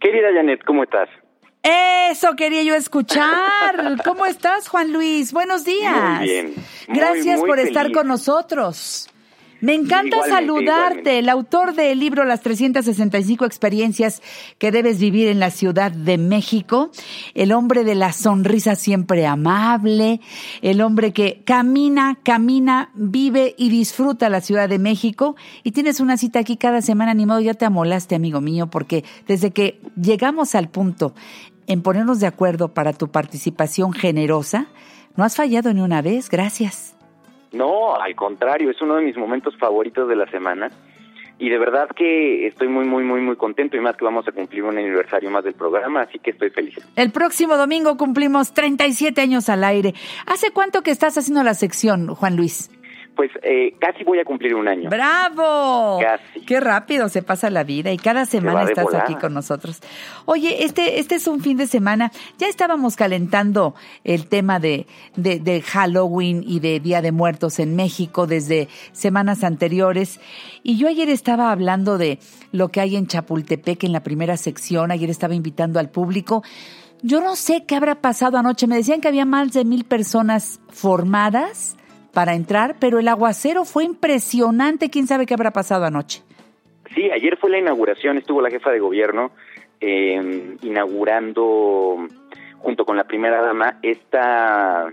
[0.00, 1.08] Querida Janet, ¿cómo estás?
[1.62, 3.98] Eso quería yo escuchar.
[4.04, 5.32] ¿Cómo estás, Juan Luis?
[5.32, 6.18] Buenos días.
[6.18, 6.54] Muy bien.
[6.88, 9.10] Muy, Gracias muy por estar con nosotros.
[9.60, 11.18] Me encanta Igualmente, saludarte, igualmente.
[11.18, 14.22] el autor del libro Las 365 experiencias
[14.58, 16.90] que debes vivir en la Ciudad de México,
[17.34, 20.20] el hombre de la sonrisa siempre amable,
[20.62, 26.16] el hombre que camina, camina, vive y disfruta la Ciudad de México y tienes una
[26.16, 30.54] cita aquí cada semana, ni modo, ya te amolaste, amigo mío, porque desde que llegamos
[30.54, 31.14] al punto
[31.66, 34.68] en ponernos de acuerdo para tu participación generosa,
[35.16, 36.89] no has fallado ni una vez, gracias.
[37.52, 40.70] No, al contrario, es uno de mis momentos favoritos de la semana.
[41.38, 44.32] Y de verdad que estoy muy, muy, muy, muy contento y más que vamos a
[44.32, 46.76] cumplir un aniversario más del programa, así que estoy feliz.
[46.96, 49.94] El próximo domingo cumplimos 37 años al aire.
[50.26, 52.70] ¿Hace cuánto que estás haciendo la sección, Juan Luis?
[53.16, 54.88] Pues eh, casi voy a cumplir un año.
[54.88, 55.98] ¡Bravo!
[56.00, 56.44] Casi.
[56.46, 59.04] Qué rápido se pasa la vida y cada semana estás volada.
[59.04, 59.80] aquí con nosotros.
[60.24, 62.12] Oye, este, este es un fin de semana.
[62.38, 63.74] Ya estábamos calentando
[64.04, 64.86] el tema de,
[65.16, 70.20] de, de Halloween y de Día de Muertos en México desde semanas anteriores.
[70.62, 72.18] Y yo ayer estaba hablando de
[72.52, 74.90] lo que hay en Chapultepec en la primera sección.
[74.90, 76.42] Ayer estaba invitando al público.
[77.02, 78.66] Yo no sé qué habrá pasado anoche.
[78.66, 81.76] Me decían que había más de mil personas formadas
[82.12, 84.90] para entrar, pero el aguacero fue impresionante.
[84.90, 86.22] ¿Quién sabe qué habrá pasado anoche?
[86.94, 89.30] Sí, ayer fue la inauguración, estuvo la jefa de gobierno
[89.80, 92.08] eh, inaugurando
[92.58, 94.92] junto con la primera dama esta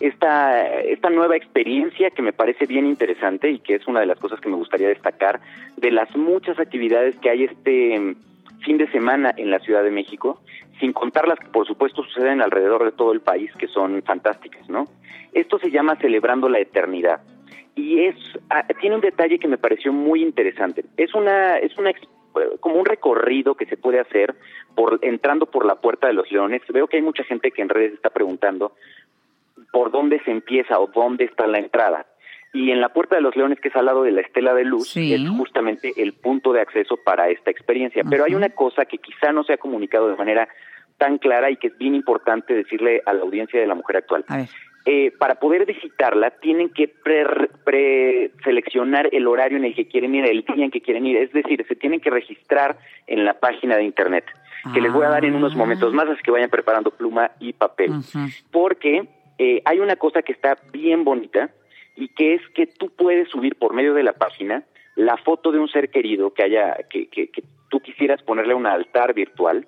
[0.00, 4.18] esta esta nueva experiencia que me parece bien interesante y que es una de las
[4.18, 5.40] cosas que me gustaría destacar
[5.76, 8.16] de las muchas actividades que hay este mm,
[8.64, 10.40] fin de semana en la Ciudad de México,
[10.80, 14.68] sin contar las que por supuesto suceden alrededor de todo el país que son fantásticas,
[14.68, 14.84] ¿no?
[15.32, 17.20] Esto se llama Celebrando la Eternidad
[17.74, 18.16] y es
[18.50, 20.84] ah, tiene un detalle que me pareció muy interesante.
[20.96, 22.08] Es una es una ex-
[22.60, 24.34] como un recorrido que se puede hacer
[24.74, 26.62] por entrando por la Puerta de los Leones.
[26.68, 28.72] Veo que hay mucha gente que en redes está preguntando
[29.72, 32.06] por dónde se empieza o dónde está la entrada.
[32.56, 34.64] Y en la Puerta de los Leones, que es al lado de la Estela de
[34.64, 35.12] Luz, Sí.
[35.12, 38.02] es justamente el punto de acceso para esta experiencia.
[38.08, 40.48] Pero hay una cosa que quizá no se ha comunicado de manera
[40.98, 44.24] tan clara y que es bien importante decirle a la audiencia de la mujer actual.
[44.28, 44.48] A ver.
[44.88, 50.24] Eh, para poder visitarla tienen que pre- preseleccionar el horario en el que quieren ir,
[50.24, 53.76] el día en que quieren ir, es decir, se tienen que registrar en la página
[53.76, 54.24] de internet,
[54.72, 55.58] que les voy a dar en unos Ah.
[55.58, 57.90] momentos más, así que vayan preparando pluma y papel,
[58.50, 59.02] porque
[59.38, 61.50] eh, hay una cosa que está bien bonita
[61.96, 64.64] y que es que tú puedes subir por medio de la página
[64.94, 68.66] la foto de un ser querido que haya que, que, que tú quisieras ponerle un
[68.66, 69.66] altar virtual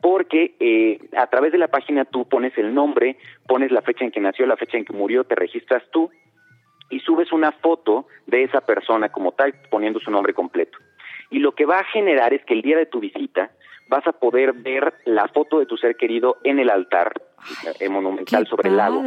[0.00, 3.16] porque eh, a través de la página tú pones el nombre,
[3.46, 6.10] pones la fecha en que nació, la fecha en que murió, te registras tú
[6.90, 10.78] y subes una foto de esa persona como tal, poniendo su nombre completo.
[11.30, 13.50] Y lo que va a generar es que el día de tu visita
[13.88, 17.12] vas a poder ver la foto de tu ser querido en el altar
[17.80, 19.02] eh, monumental sobre el lago.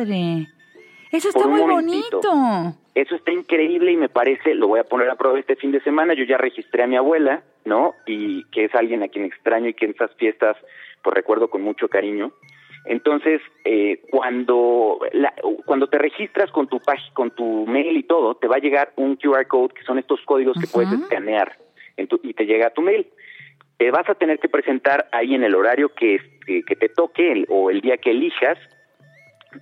[1.11, 2.21] Eso está muy momentito.
[2.21, 2.77] bonito.
[2.95, 5.81] Eso está increíble y me parece, lo voy a poner a prueba este fin de
[5.81, 6.13] semana.
[6.13, 7.93] Yo ya registré a mi abuela, ¿no?
[8.05, 10.57] Y que es alguien a quien extraño y que en esas fiestas,
[11.03, 12.31] pues recuerdo con mucho cariño.
[12.85, 15.33] Entonces, eh, cuando la-
[15.65, 16.81] cuando te registras con tu
[17.13, 20.19] con tu mail y todo, te va a llegar un QR code que son estos
[20.25, 21.57] códigos que puedes escanear
[21.97, 23.07] en tu- y te llega a tu mail.
[23.77, 27.31] Te vas a tener que presentar ahí en el horario que, que, que te toque
[27.31, 28.57] el- o el día que elijas.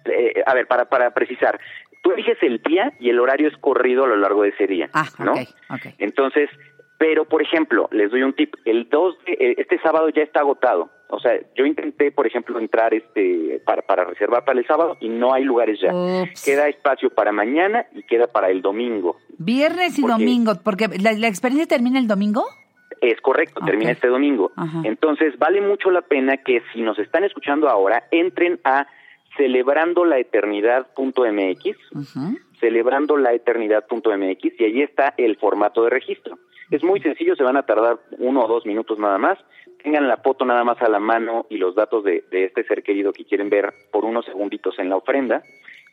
[0.06, 1.60] Eh, a ver, para, para precisar,
[2.04, 4.90] tú eliges el día y el horario es corrido a lo largo de ese día,
[4.94, 5.34] Ah, ¿no?
[5.98, 6.50] Entonces,
[6.98, 10.42] pero por ejemplo, les doy un tip, el 2 de, eh, este sábado ya está
[10.42, 10.90] agotado.
[11.12, 15.10] O sea, yo intenté, por ejemplo, entrar este para, para reservar para el sábado y
[15.10, 15.92] no hay lugares ya.
[15.94, 16.44] Ups.
[16.46, 19.18] Queda espacio para mañana y queda para el domingo.
[19.40, 22.44] Viernes y Porque- domingo, porque la, la experiencia termina el domingo.
[23.02, 24.52] Es correcto, termina este domingo.
[24.58, 24.82] Ajá.
[24.84, 28.86] Entonces, vale mucho la pena que si nos están escuchando ahora, entren a
[29.38, 32.38] celebrandolaeternidad.mx, Ujú.
[32.60, 36.38] celebrandolaeternidad.mx y allí está el formato de registro.
[36.72, 39.40] Es muy sencillo, se van a tardar uno o dos minutos nada más.
[39.84, 42.84] Tengan la foto nada más a la mano y los datos de, de este ser
[42.84, 45.42] querido que quieren ver por unos segunditos en la ofrenda.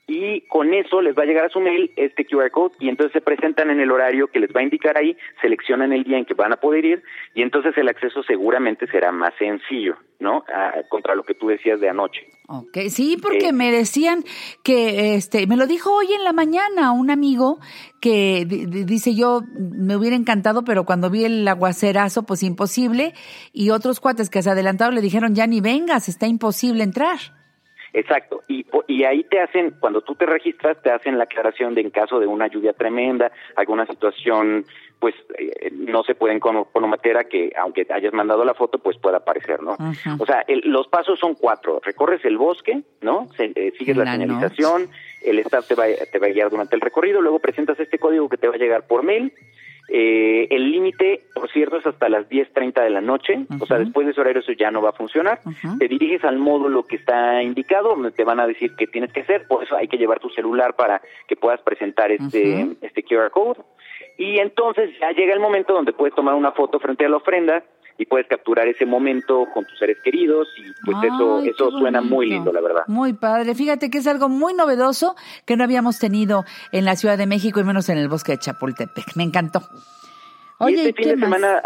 [0.08, 3.12] Y con eso les va a llegar a su mail este QR code y entonces
[3.12, 6.25] se presentan en el horario que les va a indicar ahí, seleccionan el día en
[6.25, 7.03] que van a poder ir
[7.35, 10.44] y entonces el acceso seguramente será más sencillo, ¿no?
[10.55, 12.20] Ah, contra lo que tú decías de anoche.
[12.47, 13.53] Ok, sí, porque Eh.
[13.53, 14.23] me decían
[14.62, 17.58] que, este, me lo dijo hoy en la mañana un amigo
[18.00, 23.12] que di- di- dice yo me hubiera encantado, pero cuando vi el aguacerazo, pues imposible,
[23.53, 27.19] y otros cuates que se adelantaron le dijeron ya ni vengas, está imposible entrar.
[27.92, 31.80] Exacto, y, y ahí te hacen, cuando tú te registras, te hacen la aclaración de
[31.80, 34.64] en caso de una lluvia tremenda, alguna situación,
[34.98, 39.18] pues eh, no se pueden cronometer a que, aunque hayas mandado la foto, pues pueda
[39.18, 39.76] aparecer, ¿no?
[40.18, 43.28] O sea, los pasos son cuatro, recorres el bosque, ¿no?
[43.38, 44.88] Eh, sigues la, señalización,
[45.22, 48.28] el staff te va, te va a guiar durante el recorrido, luego presentas este código
[48.28, 49.32] que te va a llegar por mail,
[49.88, 54.06] eh, el límite, por cierto, es hasta las 10.30 de la noche, o sea, después
[54.06, 55.40] de ese horario eso ya no va a funcionar.
[55.78, 59.20] Te diriges al módulo que está indicado, donde te van a decir qué tienes que
[59.20, 63.30] hacer, por eso hay que llevar tu celular para que puedas presentar este, este QR
[63.30, 63.60] code.
[64.18, 67.62] Y entonces ya llega el momento donde puedes tomar una foto frente a la ofrenda,
[67.98, 72.28] y puedes capturar ese momento con tus seres queridos y pues eso eso suena muy
[72.28, 72.82] lindo, la verdad.
[72.87, 73.54] Muy padre.
[73.54, 75.16] Fíjate que es algo muy novedoso
[75.46, 78.38] que no habíamos tenido en la Ciudad de México y menos en el bosque de
[78.38, 79.16] Chapultepec.
[79.16, 79.60] Me encantó.
[80.58, 81.62] Oye, y este fin de semana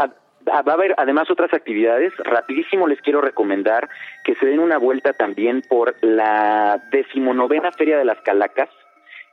[0.48, 2.12] va a haber además otras actividades.
[2.18, 3.88] Rapidísimo les quiero recomendar
[4.24, 8.68] que se den una vuelta también por la decimonovena Feria de las Calacas,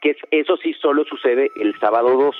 [0.01, 2.35] que es, eso sí solo sucede el sábado 2.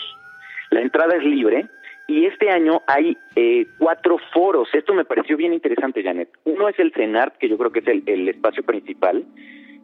[0.72, 1.68] La entrada es libre
[2.08, 4.70] y este año hay eh, cuatro foros.
[4.74, 6.30] Esto me pareció bien interesante, Janet.
[6.46, 9.26] Uno es el CENART, que yo creo que es el, espacio principal,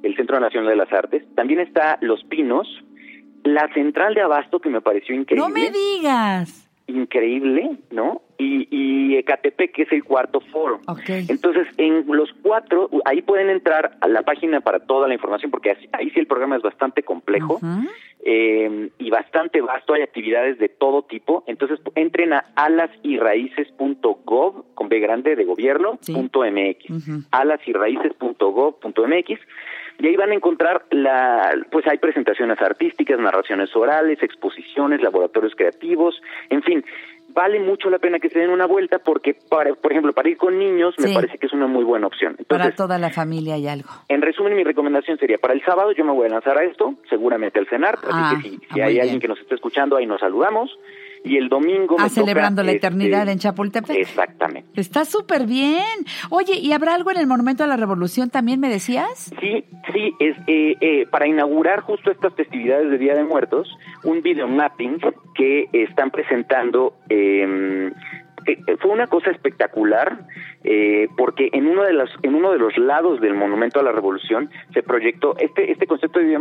[0.02, 1.24] el Centro Nacional de las Artes.
[1.36, 2.68] También está Los Pinos,
[3.44, 5.48] la Central de Abasto, que me pareció increíble.
[5.48, 6.70] No me digas.
[6.88, 8.22] Increíble, ¿no?
[8.38, 10.80] Y, y Ecatepec, que es el cuarto foro.
[11.08, 15.78] Entonces, en los cuatro, ahí pueden entrar a la página para toda la información, porque
[15.92, 17.60] ahí sí el programa es bastante complejo
[18.36, 25.00] eh, y bastante vasto, hay actividades de todo tipo, entonces entren a alasyraíces.gov, con B
[25.00, 29.40] grande de gobierno, punto MX, alasyraíces.gov.mx,
[30.00, 36.20] y ahí van a encontrar la, pues hay presentaciones artísticas, narraciones orales, exposiciones, laboratorios creativos,
[36.50, 36.84] en fin,
[37.34, 40.38] vale mucho la pena que se den una vuelta porque, para, por ejemplo, para ir
[40.38, 42.38] con niños me parece que es una muy buena opción.
[42.48, 43.90] para toda la familia hay algo.
[44.08, 46.96] En resumen, mi recomendación sería para el sábado yo me voy a lanzar a esto,
[47.10, 50.06] seguramente al cenar, así que ah, si, si hay alguien que nos esté escuchando ahí
[50.06, 50.78] nos saludamos
[51.24, 53.98] y el domingo ah, celebrando la este, eternidad en Chapultepec.
[53.98, 54.70] Exactamente.
[54.80, 55.84] Está súper bien.
[56.30, 59.32] Oye, ¿y habrá algo en el Monumento a la Revolución también, me decías?
[59.40, 63.68] Sí, sí, es eh, eh, para inaugurar justo estas festividades de Día de Muertos,
[64.04, 65.00] un video mapping
[65.36, 67.92] que están presentando eh,
[68.80, 70.20] fue una cosa espectacular
[70.64, 73.92] eh, porque en uno de los en uno de los lados del monumento a la
[73.92, 76.38] revolución se proyectó este este concepto de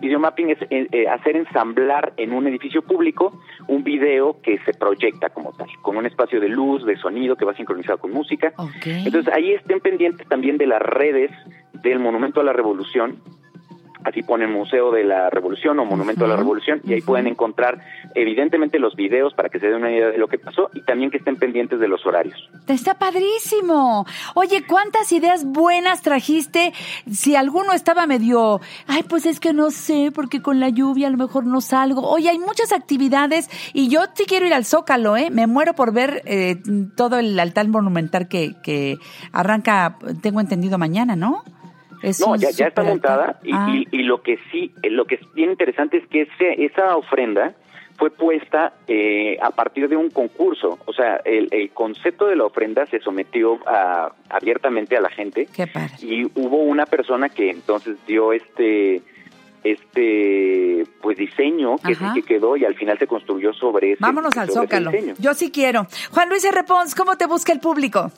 [0.00, 5.52] videomapping es eh, hacer ensamblar en un edificio público un video que se proyecta como
[5.52, 8.52] tal con un espacio de luz de sonido que va sincronizado con música.
[8.84, 11.30] Entonces ahí estén pendientes también de las redes
[11.82, 13.20] del monumento a la revolución
[14.08, 17.80] así ponen Museo de la Revolución o Monumento a la Revolución y ahí pueden encontrar
[18.14, 21.10] evidentemente los videos para que se den una idea de lo que pasó y también
[21.10, 22.48] que estén pendientes de los horarios.
[22.66, 24.06] Está padrísimo.
[24.34, 26.72] Oye, ¿cuántas ideas buenas trajiste?
[27.10, 31.10] Si alguno estaba medio, ay, pues es que no sé, porque con la lluvia a
[31.10, 32.08] lo mejor no salgo.
[32.08, 35.30] Oye, hay muchas actividades y yo sí quiero ir al Zócalo, ¿eh?
[35.30, 36.56] Me muero por ver eh,
[36.96, 38.98] todo el altar monumental que, que
[39.32, 41.44] arranca, tengo entendido, mañana, ¿no?
[42.20, 43.74] No, ya, ya está montada ah.
[43.90, 47.54] y, lo que sí, eh, lo que es bien interesante es que ese, esa ofrenda
[47.98, 50.78] fue puesta eh, a partir de un concurso.
[50.86, 55.48] O sea, el, concepto de la ofrenda se sometió a, abiertamente a la gente.
[56.00, 59.02] Y hubo una persona que entonces dio este
[59.64, 64.36] este pues diseño que sí que quedó y al final se construyó sobre ese Vámonos
[64.36, 64.92] al Zócalo.
[65.18, 65.88] Yo sí quiero.
[66.12, 66.62] Juan Luis R.
[66.62, 68.12] Pons, ¿cómo te busca el público?